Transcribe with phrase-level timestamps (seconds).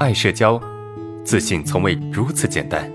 [0.00, 0.60] 爱社交，
[1.24, 2.90] 自信从未如此简单。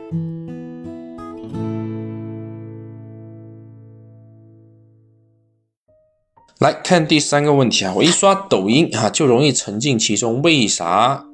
[6.59, 11.25] 来看第三个问题啊，我一刷抖音啊，就容易沉浸其中，为啥？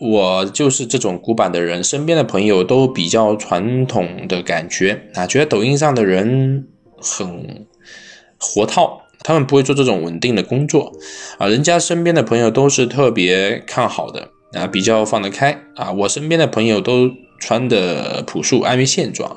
[0.00, 6.66] 我就是这种古板的人，身边的朋友都比较传统的感觉啊，觉得抖音上的人
[6.98, 7.64] 很
[8.40, 10.92] 活套，他们不会做这种稳定的工作
[11.38, 11.46] 啊。
[11.46, 15.92] 人家身边的朋友都是特别看好的啊，比较放得开啊。
[15.92, 19.36] 我身边的朋友都穿的朴素，安于现状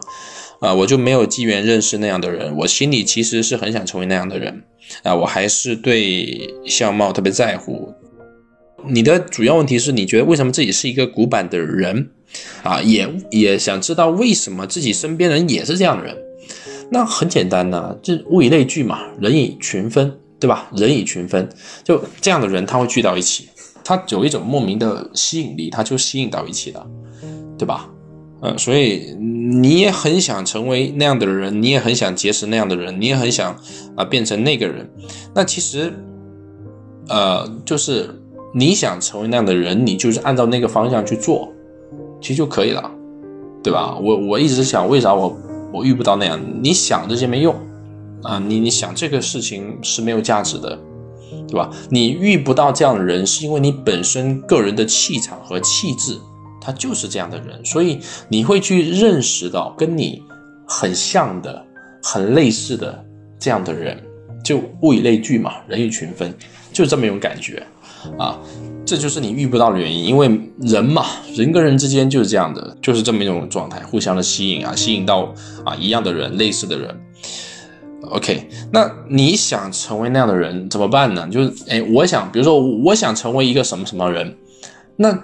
[0.60, 2.56] 啊，我就没有机缘认识那样的人。
[2.58, 4.64] 我心里其实是很想成为那样的人
[5.04, 7.94] 啊，我还是对相貌特别在乎。
[8.88, 12.12] 你的主要问题是你觉得为什么自己是一个古板的人
[12.64, 12.82] 啊？
[12.82, 16.16] 也也想知道为什么自己身边人也是这样的人？
[16.92, 20.72] 那很简单呐，这物以类聚嘛，人以群分，对吧？
[20.76, 21.48] 人以群分，
[21.84, 23.50] 就这样的人他会聚到一起，
[23.90, 26.86] 他有一种莫名的吸引力，他就吸引到一起了，
[27.58, 27.90] 对吧？
[28.42, 33.56] 嗯，所以你也很想成为那样的人，你也很想结识那样的人，你也很想
[33.96, 34.88] 啊变成那个人。
[35.34, 35.92] 那其实，
[37.08, 38.16] 呃，就是。
[38.52, 41.54] 你想成为那样的人，你就是按照那个方向去做，
[42.20, 42.92] 其实就可以了，
[43.62, 43.96] 对吧？
[44.02, 45.38] 我我一直想，为啥我
[45.72, 46.40] 我遇不到那样？
[46.60, 47.54] 你想这些没用
[48.24, 48.40] 啊！
[48.40, 50.80] 你你想这个事情是没有价值的，
[51.48, 51.70] 对吧？
[51.90, 56.18] 你遇不到这样的人，是因为你本身个人的气场和气质，
[56.62, 60.22] 他就是这样的人，所以你会去认识到跟你
[60.68, 61.66] 很像的、
[62.04, 63.04] 很类似的
[63.40, 63.98] 这样的人，
[64.44, 66.34] 就物以类聚嘛，人以群分，
[66.72, 67.66] 就是这么一种感觉。
[68.18, 68.40] 啊，
[68.86, 70.30] 这就是你遇不到的原因，因为
[70.62, 75.34] 人嘛，人跟人之间就是这样的，就是这么一种状态，互相的吸引啊，吸引到
[75.66, 76.98] 啊一样的人，类似的人。
[78.04, 81.28] OK，那你想成为那样的人怎么办呢？
[81.32, 84.36] 就是哎，我想，比如说我想成为一个什么什么人，
[84.96, 85.18] 那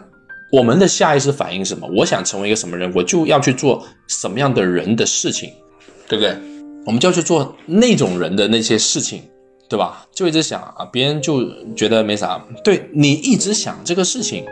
[0.52, 1.90] 我们的下意识反应是什么？
[1.96, 5.50] 我想成为一个什么人，我就要去做什么样的人的事情，
[6.08, 6.36] 对不对？
[6.86, 9.24] 我们就要去做那种人的那些事情。
[9.68, 10.06] 对吧？
[10.14, 12.40] 就一直想啊，别人就觉得没啥。
[12.64, 14.46] 对你一直想这个事情，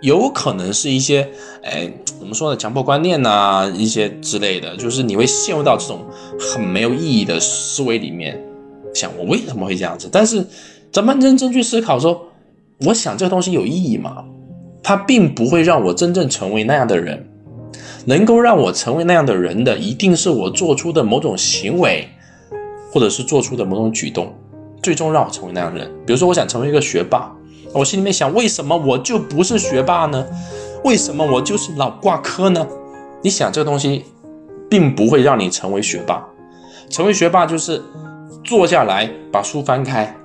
[0.00, 1.28] 有可能是一些，
[1.62, 2.56] 哎，怎么说呢？
[2.56, 6.00] 强迫观念呐，一些之类的，就是你会陷入到这种
[6.38, 8.40] 很没有意义的思维里面，
[8.94, 10.08] 想我为什么会这样子？
[10.10, 10.46] 但是
[10.92, 12.28] 咱们认真去思考，说
[12.86, 14.24] 我想这个东西有意义吗？
[14.82, 17.28] 它并不会让我真正成为那样的人。
[18.04, 22.08] 能够让我成为那样的人的，一定是我做出的某种行为，
[22.90, 24.32] 或者是做出的某种举动。
[24.82, 27.30] 最终让我成为那样的人，比如说我想成为一个学霸，
[27.74, 30.26] 我心里面想，为什么我就不是学霸呢？
[30.84, 32.66] 为什么我就是老挂科呢？
[33.22, 34.04] 你想这个东西，
[34.70, 36.24] 并不会让你成为学霸。
[36.88, 37.82] 成为学霸就是
[38.42, 40.16] 坐下来把书翻开，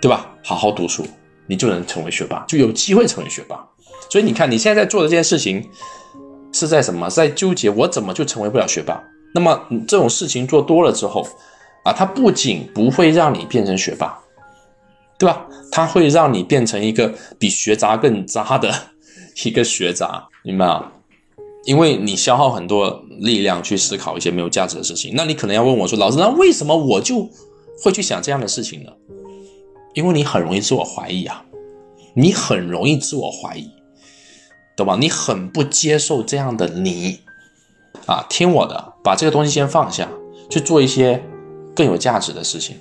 [0.00, 0.30] 对吧？
[0.42, 1.04] 好好读书，
[1.46, 3.64] 你就能成为学霸，就有机会成为学霸。
[4.10, 5.68] 所以你看你现在在做的这件事情，
[6.52, 7.08] 是在什么？
[7.08, 9.00] 在纠结我怎么就成为不了学霸？
[9.34, 11.26] 那么这种事情做多了之后。
[11.84, 14.16] 啊，它不仅不会让你变成学霸，
[15.22, 15.46] 对吧？
[15.70, 18.74] 它会让你变成一个比学渣更渣的
[19.44, 20.90] 一个学渣，明白吗？
[21.64, 27.30] 因为你消耗很多力量去思考一些没有价值的事情，那你可能要问我说：“老师，那为什么我就
[27.84, 28.90] 会去想这样的事情呢？”
[29.94, 31.44] 因为你很容易自我怀疑啊，
[32.14, 33.70] 你很容易自我怀疑，
[34.76, 34.96] 懂吧？
[34.98, 37.20] 你很不接受这样的你
[38.06, 40.08] 啊，听我的，把这个东西先放下，
[40.50, 41.22] 去做一些。
[41.74, 42.76] 更有价值的事情。